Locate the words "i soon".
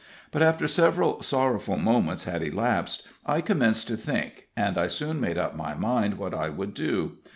4.75-5.19